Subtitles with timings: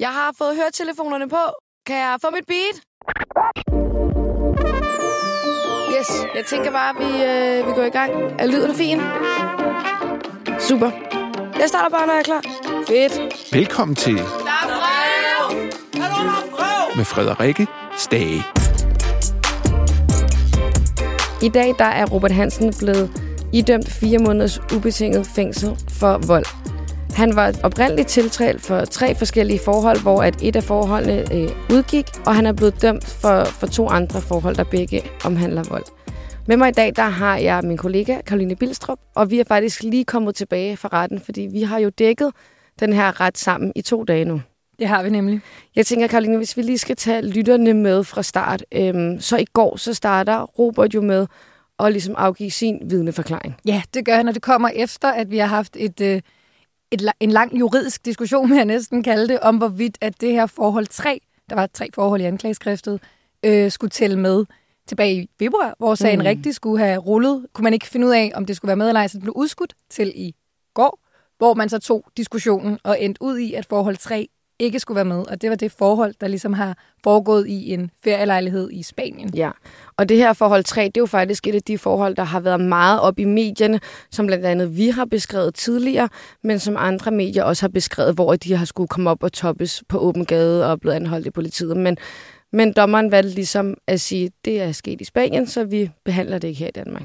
[0.00, 1.42] Jeg har fået høretelefonerne på.
[1.86, 2.76] Kan jeg få mit beat?
[5.98, 8.12] Yes, jeg tænker bare, at vi, øh, vi går i gang.
[8.38, 9.00] Er lyden fin?
[10.60, 10.90] Super.
[11.58, 12.42] Jeg starter bare, når jeg er klar.
[12.88, 13.52] Fedt.
[13.54, 14.66] Velkommen til Der er
[16.52, 16.96] brev!
[16.96, 18.42] med Frederikke Stage.
[21.42, 23.10] I dag der er Robert Hansen blevet
[23.52, 26.59] idømt fire måneders ubetinget fængsel for vold.
[27.14, 32.06] Han var oprindeligt tiltalt for tre forskellige forhold, hvor at et af forholdene øh, udgik,
[32.26, 35.84] og han er blevet dømt for, for to andre forhold, der begge omhandler vold.
[36.46, 39.82] Med mig i dag, der har jeg min kollega Karoline Bilstrup, og vi er faktisk
[39.82, 42.30] lige kommet tilbage fra retten, fordi vi har jo dækket
[42.80, 44.42] den her ret sammen i to dage nu.
[44.78, 45.40] Det har vi nemlig.
[45.76, 48.64] Jeg tænker, Karoline, hvis vi lige skal tage lytterne med fra start.
[48.72, 51.26] Øhm, så i går, så starter Robert jo med
[51.80, 53.56] at ligesom afgive sin vidneforklaring.
[53.66, 56.20] Ja, det gør han, og det kommer efter, at vi har haft et, øh,
[56.90, 60.46] et, en lang juridisk diskussion, vil jeg næsten kalde det, om hvorvidt at det her
[60.46, 63.00] forhold 3, der var tre forhold i anklageskriftet,
[63.44, 64.44] øh, skulle tælle med
[64.86, 66.24] tilbage i februar, hvor sagen mm.
[66.24, 67.46] rigtig skulle have rullet.
[67.52, 69.22] Kunne man ikke finde ud af, om det skulle være med eller ej, så det
[69.22, 70.34] blev udskudt til i
[70.74, 71.00] går,
[71.38, 74.28] hvor man så tog diskussionen og endte ud i, at forhold 3
[74.60, 75.30] ikke skulle være med.
[75.30, 79.34] Og det var det forhold, der ligesom har foregået i en ferielejlighed i Spanien.
[79.34, 79.50] Ja,
[79.96, 82.40] og det her forhold 3, det er jo faktisk et af de forhold, der har
[82.40, 83.80] været meget op i medierne,
[84.10, 86.08] som blandt andet vi har beskrevet tidligere,
[86.42, 89.82] men som andre medier også har beskrevet, hvor de har skulle komme op og toppes
[89.88, 91.76] på åben gade og blevet anholdt i politiet.
[91.76, 91.96] Men,
[92.52, 96.48] men dommeren valgte ligesom at sige, det er sket i Spanien, så vi behandler det
[96.48, 97.02] ikke her i Danmark.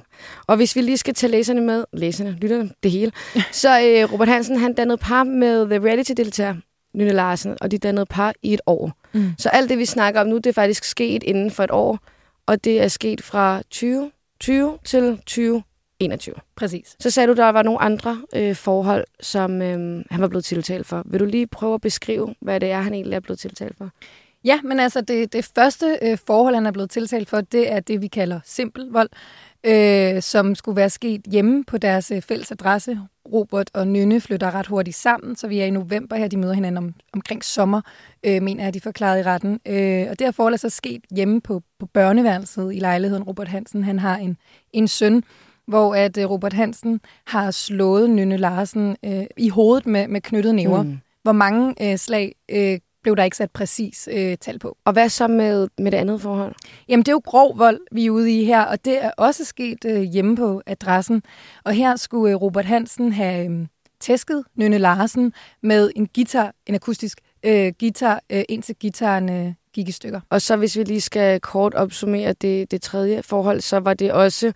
[0.48, 3.12] Og hvis vi lige skal tage læserne med, læserne, lytterne, det hele,
[3.52, 6.56] så øh, Robert Hansen, han dannede par med The Reality-deltager,
[6.96, 8.92] Nynne Larsen, og de dannede par i et år.
[9.14, 9.32] Mm.
[9.38, 12.00] Så alt det, vi snakker om nu, det er faktisk sket inden for et år,
[12.46, 16.36] og det er sket fra 2020 til 2021.
[16.56, 16.96] Præcis.
[17.00, 20.88] Så sagde du, der var nogle andre øh, forhold, som øh, han var blevet tiltalt
[20.88, 21.04] for.
[21.06, 23.90] Vil du lige prøve at beskrive, hvad det er, han egentlig er blevet tiltalt for?
[24.44, 27.80] Ja, men altså det, det første øh, forhold, han er blevet tiltalt for, det er
[27.80, 29.10] det, vi kalder simpel vold,
[29.66, 33.00] øh, som skulle være sket hjemme på deres øh, fælles adresse.
[33.34, 36.54] Robert og Nynne flytter ret hurtigt sammen, så vi er i november her, de møder
[36.54, 37.82] hinanden om, omkring sommer,
[38.24, 39.60] øh, mener jeg, de forklarede i retten.
[39.66, 43.24] Øh, og det her forhold er så sket hjemme på, på børneværelset i lejligheden.
[43.24, 44.38] Robert Hansen, han har en,
[44.74, 45.24] en søn,
[45.68, 50.54] hvor at øh, Robert Hansen har slået Nynne Larsen øh, i hovedet med, med knyttede
[50.54, 50.84] næver.
[50.84, 50.98] Mm.
[51.24, 54.78] Hvor mange øh, slag øh, blev der ikke sat præcis øh, tal på.
[54.86, 56.56] Og hvad så med, med det andet forhold?
[56.90, 59.46] Jamen, det er jo grov vold, vi er ude i her, og det er også
[59.46, 61.24] sket øh, hjemme på adressen.
[61.64, 63.68] Og her skulle øh, Robert Hansen have øh,
[64.00, 65.34] tæsket Nynne Larsen
[65.64, 70.20] med en guitar, en akustisk øh, guitar, øh, indtil gitaren øh, gik i stykker.
[70.30, 74.12] Og så hvis vi lige skal kort opsummere det, det tredje forhold, så var det
[74.12, 74.52] også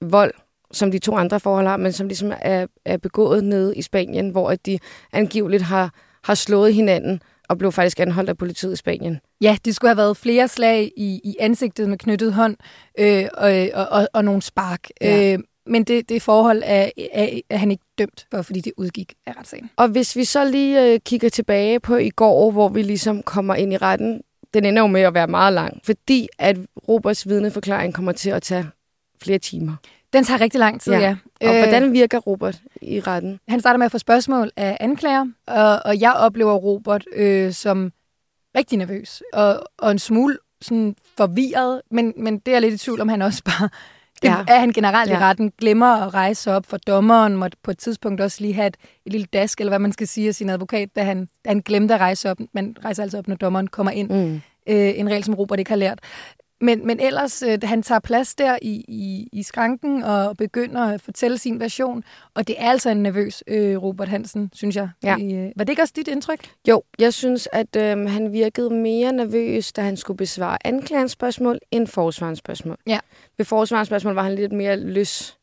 [0.00, 0.32] vold,
[0.72, 4.30] som de to andre forhold har, men som ligesom er, er begået nede i Spanien,
[4.30, 4.78] hvor at de
[5.12, 9.20] angiveligt har, har slået hinanden og blev faktisk anholdt af politiet i Spanien.
[9.40, 12.56] Ja, det skulle have været flere slag i, i ansigtet med knyttet hånd
[12.98, 14.88] øh, og, og, og, og nogle spark.
[15.00, 15.32] Ja.
[15.32, 19.14] Øh, men det, det forhold er, er, er han ikke dømt for, fordi det udgik
[19.26, 19.70] af retssagen.
[19.76, 23.54] Og hvis vi så lige øh, kigger tilbage på i går, hvor vi ligesom kommer
[23.54, 24.20] ind i retten,
[24.54, 26.56] den ender jo med at være meget lang, fordi at
[26.88, 28.66] Roberts vidneforklaring kommer til at tage
[29.22, 29.76] flere timer.
[30.12, 30.98] Den tager rigtig lang tid, Ja.
[31.00, 31.16] ja.
[31.48, 33.40] Og øh, hvordan virker Robert i retten?
[33.48, 37.92] Han starter med at få spørgsmål af anklager, og, og jeg oplever Robert øh, som
[38.58, 43.00] rigtig nervøs og, og en smule sådan forvirret, men, men det er lidt i tvivl
[43.00, 43.68] om, han også bare,
[44.22, 44.36] det Ja.
[44.48, 45.16] er han generelt Ja.
[45.16, 48.66] i retten, glemmer at rejse op for dommeren, måtte på et tidspunkt også lige have
[48.66, 48.76] et,
[49.06, 51.60] et lille dask, eller hvad man skal sige af sin advokat, da han, da han
[51.60, 52.36] glemte at rejse op.
[52.52, 54.10] Man rejser altså op, når dommeren kommer ind.
[54.10, 54.34] Mm.
[54.68, 55.98] Øh, en regel, som Robert ikke har lært.
[56.60, 61.00] Men, men ellers, øh, han tager plads der i, i, i skranken og begynder at
[61.00, 62.04] fortælle sin version.
[62.34, 64.88] Og det er altså en nervøs øh, Robert Hansen, synes jeg.
[65.02, 65.16] Ja.
[65.16, 66.50] I, øh, var det ikke også dit indtryk?
[66.68, 71.58] Jo, jeg synes, at øhm, han virkede mere nervøs, da han skulle besvare anklagerens spørgsmål,
[71.70, 72.76] end forsvarens spørgsmål.
[72.86, 72.98] Ja.
[73.38, 75.39] Ved forsvarens spørgsmål var han lidt mere løs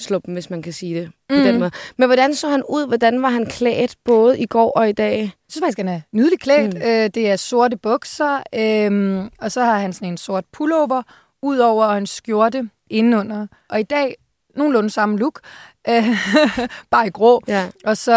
[0.00, 1.44] sluppen, hvis man kan sige det på Mhm.
[1.44, 1.70] den måde.
[1.96, 2.86] Men hvordan så han ud?
[2.86, 5.18] Hvordan var han klædt både i går og i dag?
[5.18, 6.74] Jeg synes faktisk, han er nydeligt klædt.
[6.74, 6.80] Mm.
[6.80, 6.86] Mm.
[6.88, 11.02] Øh, det er sorte bukser, øh, og så har han sådan en sort pullover,
[11.42, 13.46] ud over og en skjorte indenunder.
[13.68, 14.14] Og i dag,
[14.56, 15.40] nogenlunde samme look,
[15.88, 16.04] øh,
[16.90, 17.42] bare i grå.
[17.48, 17.68] Ja.
[17.84, 18.12] Og så,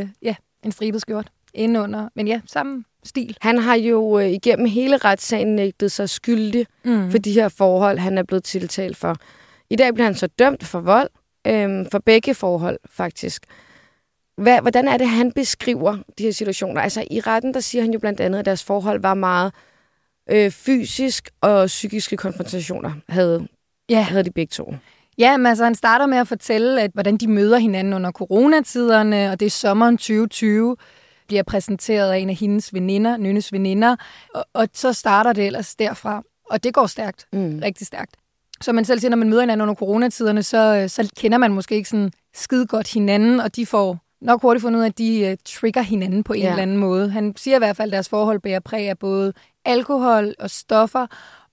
[0.00, 2.08] øh, ja, en stribet skjort indenunder.
[2.16, 3.36] Men ja, samme stil.
[3.40, 7.10] Han har jo øh, igennem hele retssagen nægtet sig skyldig Mm.
[7.10, 9.16] for de her forhold, han er blevet tiltalt for.
[9.70, 11.08] I dag bliver han så dømt for vold,
[11.46, 13.42] øhm, for begge forhold faktisk.
[14.36, 16.80] Hvad, hvordan er det, han beskriver de her situationer?
[16.80, 19.52] Altså i retten, der siger han jo blandt andet, at deres forhold var meget
[20.30, 23.48] øh, fysisk og psykiske konfrontationer, havde,
[23.88, 24.00] Ja.
[24.02, 24.74] havde de begge to.
[25.18, 29.30] Ja, men altså, han starter med at fortælle, at, hvordan de møder hinanden under coronatiderne,
[29.30, 30.76] og det er sommeren 2020.
[31.28, 33.96] bliver præsenteret af en af hendes veninder, Nynnes veninder,
[34.34, 36.22] og, og så starter det ellers derfra.
[36.50, 37.58] Og det går stærkt, mm.
[37.62, 38.16] rigtig stærkt.
[38.60, 41.74] Som man selv siger, når man møder hinanden under coronatiderne, så, så kender man måske
[41.74, 45.28] ikke sådan skide godt hinanden, og de får nok hurtigt fundet ud af, at de
[45.32, 46.50] uh, trigger hinanden på en ja.
[46.50, 47.10] eller anden måde.
[47.10, 49.32] Han siger i hvert fald, at deres forhold bærer præg af både
[49.64, 51.06] alkohol og stoffer,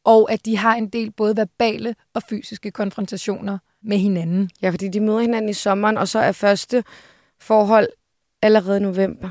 [0.04, 4.50] og at de har en del både verbale og fysiske konfrontationer med hinanden.
[4.62, 6.84] Ja, fordi de møder hinanden i sommeren, og så er første
[7.40, 7.88] forhold
[8.42, 9.30] allerede november.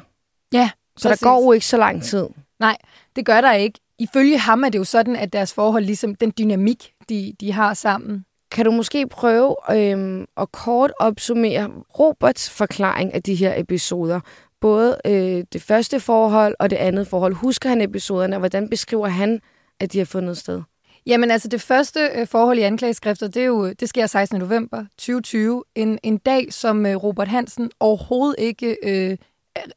[0.52, 1.20] Ja, Så præcis.
[1.20, 2.26] der går jo ikke så lang tid.
[2.60, 2.76] Nej,
[3.16, 3.78] det gør der ikke.
[4.02, 7.74] Ifølge ham er det jo sådan, at deres forhold, ligesom den dynamik, de, de har
[7.74, 14.20] sammen, kan du måske prøve øhm, at kort opsummere Roberts forklaring af de her episoder?
[14.60, 17.34] Både øh, det første forhold og det andet forhold.
[17.34, 19.40] Husker han episoderne, og hvordan beskriver han,
[19.80, 20.62] at de har fundet sted?
[21.06, 24.38] Jamen altså, det første øh, forhold i anklageskriftet, det, er jo, det sker 16.
[24.38, 25.64] november 2020.
[25.74, 29.16] En, en dag, som øh, Robert Hansen overhovedet ikke øh,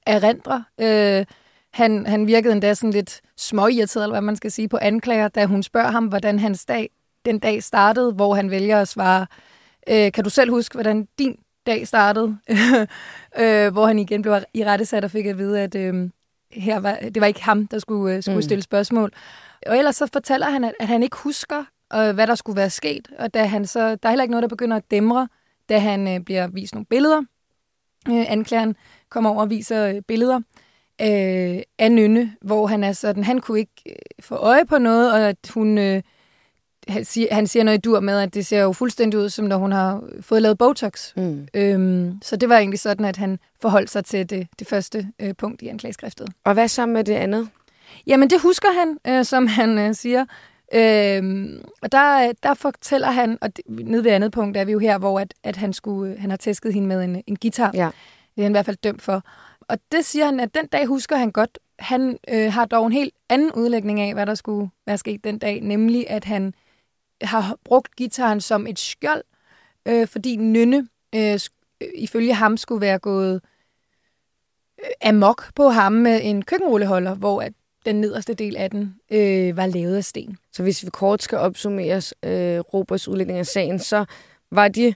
[0.05, 0.61] erindrer.
[0.81, 1.25] Øh,
[1.75, 5.45] han, han virkede endda sådan lidt småirriteret, eller hvad man skal sige, på anklager, da
[5.45, 6.89] hun spørger ham, hvordan hans dag
[7.25, 9.27] den dag startede, hvor han vælger at svare,
[9.89, 12.37] øh, kan du selv huske, hvordan din dag startede?
[13.41, 16.09] øh, hvor han igen blev i rettesat og fik at vide, at øh,
[16.51, 18.41] her var, det var ikke ham, der skulle, øh, skulle mm.
[18.41, 19.11] stille spørgsmål.
[19.67, 21.63] Og ellers så fortæller han, at, at han ikke husker,
[21.93, 23.07] øh, hvad der skulle være sket.
[23.19, 25.27] Og da han så, der er heller ikke noget, der begynder at dæmre,
[25.69, 27.21] da han øh, bliver vist nogle billeder.
[28.09, 28.75] Øh, anklageren
[29.09, 30.39] kommer over og viser øh, billeder
[31.01, 35.13] øh, af Nynne, hvor han er sådan, han kunne ikke øh, få øje på noget,
[35.13, 35.77] og at hun...
[35.77, 36.01] Øh,
[36.87, 39.45] han siger, han siger noget i dur med, at det ser jo fuldstændig ud, som
[39.45, 41.15] når hun har fået lavet Botox.
[41.15, 41.47] Mm.
[41.53, 45.33] Øhm, så det var egentlig sådan, at han forholdt sig til det, det første øh,
[45.37, 46.27] punkt i anklageskriftet.
[46.43, 47.49] Og hvad så med det andet?
[48.07, 50.25] Jamen, det husker han, øh, som han øh, siger.
[50.73, 54.79] Øhm, og der, der fortæller han, og det, nede ved andet punkt er vi jo
[54.79, 57.71] her, hvor at, at han, skulle, han har tæsket hende med en, en guitar.
[57.73, 57.89] Ja.
[58.35, 59.23] Det er han i hvert fald dømt for.
[59.67, 61.59] Og det siger han, at den dag husker han godt.
[61.79, 65.37] Han øh, har dog en helt anden udlægning af, hvad der skulle være sket den
[65.37, 66.53] dag, nemlig at han
[67.21, 69.23] har brugt gitaren som et skjold,
[69.85, 71.39] øh, fordi Nynne øh, øh
[71.95, 73.41] ifølge ham skulle være gået
[74.79, 77.53] øh, amok på ham med en køkkenrulleholder, hvor at
[77.85, 80.37] den nederste del af den øh, var lavet af sten.
[80.51, 84.05] Så hvis vi kort skal opsummere øh, Roberts udlægning af sagen, så
[84.51, 84.93] var de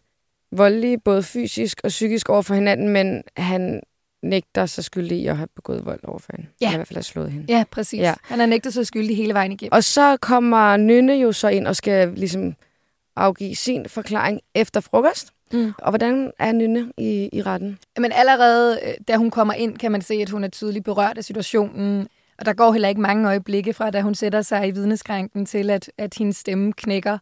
[0.51, 3.81] voldelige både fysisk og psykisk over for hinanden, men han
[4.24, 6.50] nægter sig skyldig i at have begået vold over for hende.
[6.62, 6.66] Ja.
[6.66, 7.45] Eller i hvert fald have slået hende.
[7.50, 8.00] Ja, præcis.
[8.00, 8.13] Ja.
[8.24, 9.74] Han har nægtet sig skyldig hele vejen igennem.
[9.74, 12.56] Og så kommer Nynne jo så ind og skal ligesom
[13.16, 15.33] afgive sin forklaring efter frokost.
[15.54, 15.74] Mm.
[15.77, 17.80] Og hvordan er Nynne i, i retten?
[18.00, 21.18] Men allerede øh, da hun kommer ind, kan man se, at hun er tydeligt berørt
[21.18, 22.07] af situationen.
[22.39, 25.69] Og der går heller ikke mange øjeblikke fra, da hun sætter sig i vidneskrænken til,
[25.69, 27.18] at, at hendes stemme knækker.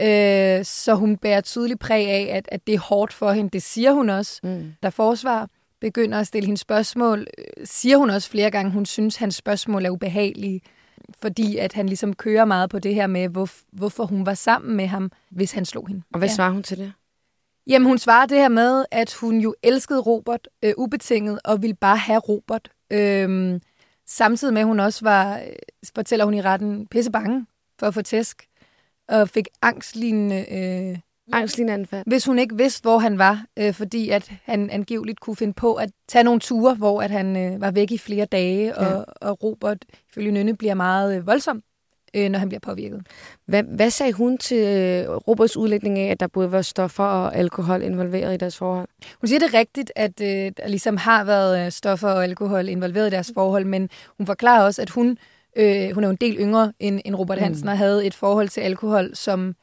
[0.00, 3.50] Øh, så hun bærer tydeligt præg af, at, at det er hårdt for hende.
[3.50, 4.72] Det siger hun også, mm.
[4.82, 5.48] der forsvar
[5.80, 9.84] begynder at stille hende spørgsmål, øh, siger hun også flere gange, hun synes, hans spørgsmål
[9.84, 10.60] er ubehagelige,
[11.22, 14.76] fordi at han ligesom kører meget på det her med, hvor, hvorfor hun var sammen
[14.76, 16.02] med ham, hvis han slog hende.
[16.12, 16.34] Og hvad ja.
[16.34, 16.92] svarer hun til det?
[17.66, 21.74] Jamen, hun svarer det her med, at hun jo elskede Robert øh, ubetinget, og ville
[21.74, 22.70] bare have Robert.
[22.90, 23.60] Øhm,
[24.06, 25.46] samtidig med, at hun også var, øh,
[25.94, 27.46] fortæller hun i retten, pisse bange
[27.78, 28.46] for at få tæsk,
[29.08, 30.98] og fik angstlignende øh,
[31.32, 35.52] Angstlignende Hvis hun ikke vidste, hvor han var, øh, fordi at han angiveligt kunne finde
[35.52, 38.86] på at tage nogle ture, hvor at han øh, var væk i flere dage, ja.
[38.86, 41.62] og, og Robert, ifølge Nynne, bliver meget øh, voldsom,
[42.14, 43.06] øh, når han bliver påvirket.
[43.46, 47.36] Hvad, hvad sagde hun til øh, Roberts udlægning af, at der både var stoffer og
[47.36, 48.88] alkohol involveret i deres forhold?
[49.20, 53.06] Hun siger det rigtigt, at øh, der ligesom har været øh, stoffer og alkohol involveret
[53.06, 55.18] i deres forhold, men hun forklarer også, at hun,
[55.56, 57.44] øh, hun er en del yngre end, end Robert mm.
[57.44, 57.70] Hansen, mm.
[57.70, 59.54] og havde et forhold til alkohol, som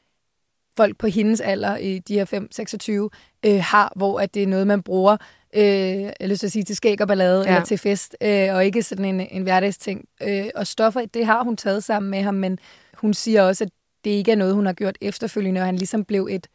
[0.77, 3.09] folk på hendes alder, i de her
[3.45, 5.17] 5-26, øh, har, hvor at det er noget, man bruger,
[5.55, 5.63] øh,
[6.19, 7.47] jeg lyst til at sige, til skæg og ballade, ja.
[7.47, 10.05] eller til fest, øh, og ikke sådan en, en hverdagsting.
[10.23, 12.59] Øh, og stoffer, det har hun taget sammen med ham, men
[12.97, 13.69] hun siger også, at
[14.03, 16.47] det ikke er noget, hun har gjort efterfølgende, og han ligesom blev et,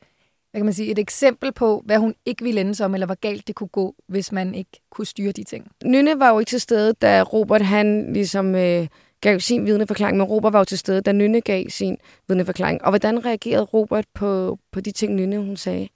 [0.50, 3.20] hvad kan man sige, et eksempel på, hvad hun ikke ville ende som, eller hvor
[3.20, 5.70] galt det kunne gå, hvis man ikke kunne styre de ting.
[5.84, 8.54] Nynne var jo ikke til stede, da Robert han ligesom...
[8.54, 8.87] Øh
[9.20, 11.96] gav sin vidneforklaring, men Robert var jo til stede, da Nynne gav sin
[12.28, 12.84] vidneforklaring.
[12.84, 15.88] Og hvordan reagerede Robert på, på de ting, Nynne hun sagde?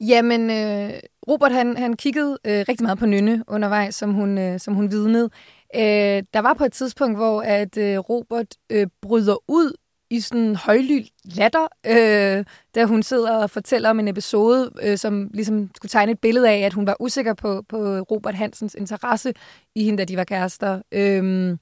[0.00, 0.92] Jamen, øh,
[1.28, 4.90] Robert han, han kiggede øh, rigtig meget på Nynne undervejs, som hun, øh, som hun
[4.90, 5.30] vidnede.
[5.76, 9.72] Øh, der var på et tidspunkt, hvor at øh, Robert øh, bryder ud
[10.10, 15.30] i sådan højlydt latter, øh, da hun sidder og fortæller om en episode, øh, som
[15.34, 19.32] ligesom skulle tegne et billede af, at hun var usikker på, på Robert Hansens interesse
[19.74, 20.82] i hende, da de var kærester.
[20.92, 21.56] Øh,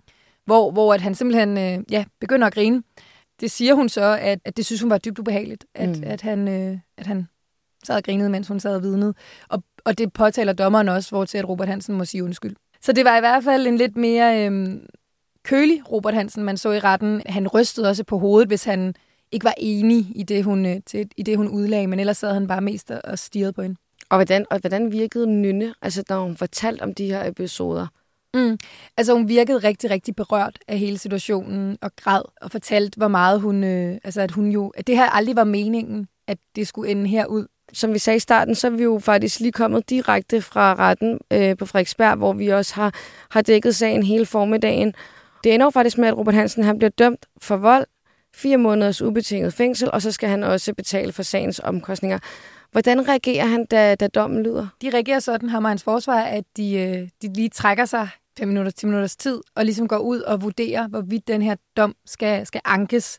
[0.47, 2.83] hvor, hvor at han simpelthen øh, ja, begynder at grine.
[3.41, 6.03] Det siger hun så, at, at det synes hun var dybt ubehageligt, at, mm.
[6.07, 7.29] at, han, øh, at han
[7.85, 9.15] sad og grinede, mens hun sad og vidnede.
[9.49, 12.57] Og, og det påtaler dommeren også, hvor til at Robert Hansen må sige undskyld.
[12.81, 14.87] Så det var i hvert fald en lidt mere øhm,
[15.43, 17.23] kølig Robert Hansen, man så i retten.
[17.27, 18.95] Han rystede også på hovedet, hvis han
[19.33, 22.35] ikke var enig i det, hun, øh, til, i det, hun udlagde, men ellers sad
[22.35, 23.77] han bare mest og stirrede på hende.
[24.11, 27.87] Og hvordan, og hvordan virkede Nynne, altså når hun fortalte om de her episoder?
[28.35, 28.59] Mm.
[28.97, 33.41] Altså hun virkede rigtig, rigtig berørt af hele situationen og græd og fortalte, hvor meget
[33.41, 36.91] hun, øh, altså at hun jo, at det her aldrig var meningen, at det skulle
[36.91, 37.47] ende herud.
[37.73, 41.19] Som vi sagde i starten, så er vi jo faktisk lige kommet direkte fra retten
[41.31, 42.95] øh, på Frederiksberg, hvor vi også har,
[43.31, 44.95] har dækket sagen hele formiddagen.
[45.45, 47.87] Det ender jo faktisk med, at Robert Hansen han bliver dømt for vold,
[48.35, 52.19] fire måneders ubetinget fængsel, og så skal han også betale for sagens omkostninger.
[52.73, 54.67] Hvordan reagerer han, da, da dommen lyder?
[54.83, 58.09] De reagerer sådan, ham og hans forsvar, at de, øh, de lige trækker sig
[58.39, 61.95] 5 minutter, 10 minutters tid, og ligesom går ud og vurderer, hvorvidt den her dom
[62.07, 63.19] skal, skal ankes.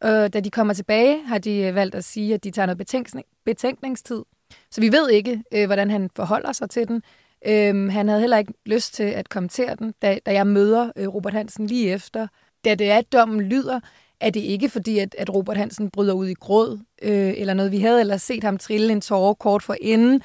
[0.00, 2.78] Og da de kommer tilbage, har de øh, valgt at sige, at de tager noget
[2.78, 4.22] betænkning, betænkningstid.
[4.70, 7.02] Så vi ved ikke, øh, hvordan han forholder sig til den.
[7.46, 11.08] Øhm, han havde heller ikke lyst til at kommentere den, da, da jeg møder øh,
[11.08, 12.26] Robert Hansen lige efter.
[12.64, 13.80] Da det er, at dommen lyder,
[14.20, 17.72] er det ikke fordi, at, at Robert Hansen bryder ud i gråd, øh, eller noget.
[17.72, 20.22] Vi havde ellers set ham trille en tårer kort for inden.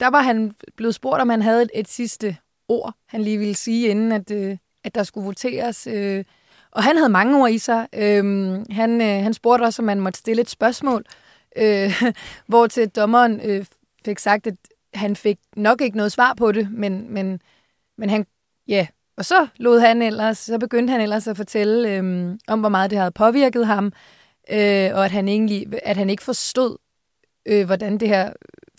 [0.00, 2.36] Der var han blevet spurgt, om han havde et, et sidste
[2.68, 5.86] ord, han lige ville sige, inden at, øh, at der skulle voteres.
[5.86, 6.24] Øh.
[6.70, 7.88] Og han havde mange ord i sig.
[7.92, 8.24] Øh,
[8.70, 11.04] han, øh, han spurgte også, om man måtte stille et spørgsmål,
[11.56, 12.02] øh,
[12.48, 13.66] hvor til dommeren øh,
[14.04, 14.56] fik sagt, at
[14.94, 17.40] han fik nok ikke noget svar på det, men, men,
[17.98, 18.26] men han,
[18.68, 22.68] ja, og så lod han ellers, så begyndte han ellers at fortælle øh, om, hvor
[22.68, 23.92] meget det havde påvirket ham,
[24.50, 26.76] øh, og at han, egentlig, at han ikke forstod,
[27.46, 28.32] øh, hvordan det her,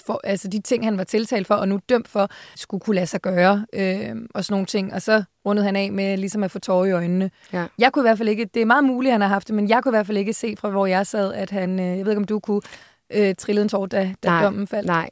[0.06, 3.08] for, altså de ting, han var tiltalt for og nu dømt for, skulle kunne lade
[3.08, 4.94] sig gøre, øh, og sådan nogle ting.
[4.94, 7.32] Og så rundede han af med ligesom at få tårer i øjnene.
[7.54, 7.66] Ja.
[7.80, 9.70] Jeg kunne i hvert fald ikke, det er meget muligt, han har haft det, men
[9.70, 12.06] jeg kunne i hvert fald ikke se fra, hvor jeg sad, at han, øh, jeg
[12.06, 12.62] ved ikke, om du kunne
[13.14, 14.88] øh, trille en tår, da, da nej, dommen faldt.
[14.88, 15.10] Nej,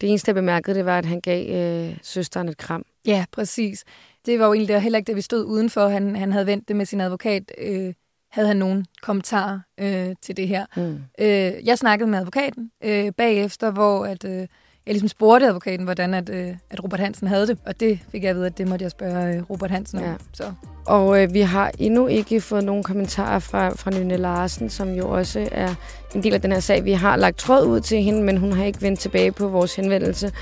[0.00, 2.84] det eneste, jeg bemærkede, det var, at han gav øh, søsteren et kram.
[3.06, 3.84] Ja, præcis.
[4.26, 5.88] Det var jo egentlig der, heller ikke, da vi stod udenfor.
[5.88, 7.52] Han, han havde vendt det med sin advokat.
[7.58, 7.94] Øh,
[8.34, 10.66] havde han nogen kommentarer øh, til det her.
[10.76, 10.98] Mm.
[11.20, 14.38] Øh, jeg snakkede med advokaten øh, bagefter, hvor at, øh,
[14.86, 17.58] jeg ligesom spurgte advokaten, hvordan at, øh, at Robert Hansen havde det.
[17.66, 20.04] Og det fik jeg at vide, at det måtte jeg spørge øh, Robert Hansen om.
[20.04, 20.14] Ja.
[20.32, 20.52] Så.
[20.86, 25.10] Og øh, vi har endnu ikke fået nogen kommentarer fra, fra Nynne Larsen, som jo
[25.10, 25.74] også er
[26.14, 26.84] en del af den her sag.
[26.84, 29.76] Vi har lagt tråd ud til hende, men hun har ikke vendt tilbage på vores
[29.76, 30.32] henvendelse.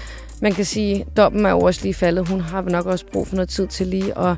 [0.42, 2.28] Man kan sige, at dommen er jo også lige faldet.
[2.28, 4.36] Hun har nok også brug for noget tid til lige at,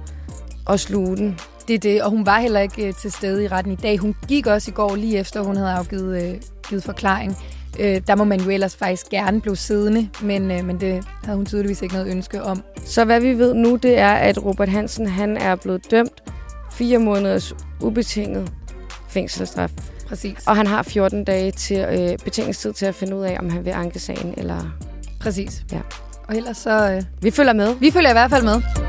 [0.71, 1.39] at sluge den.
[1.69, 3.99] Det er det, og hun var heller ikke øh, til stede i retten i dag.
[3.99, 7.37] Hun gik også i går lige efter, hun havde afgivet øh, givet forklaring.
[7.81, 11.37] Øh, der må man jo ellers faktisk gerne blive siddende, men, øh, men det havde
[11.37, 12.63] hun tydeligvis ikke noget ønske om.
[12.85, 16.23] Så hvad vi ved nu, det er, at Robert Hansen han er blevet dømt
[16.73, 18.53] fire måneders ubetinget
[19.09, 19.71] fængselsstraf.
[20.09, 20.47] Præcis.
[20.47, 23.65] Og han har 14 dage til øh, betingelsestid til at finde ud af, om han
[23.65, 24.77] vil anke sagen eller...
[25.21, 25.65] Præcis.
[25.73, 25.81] Ja.
[26.29, 26.91] Og ellers så...
[26.91, 27.75] Øh, vi følger med.
[27.75, 28.84] Vi følger i hvert fald med.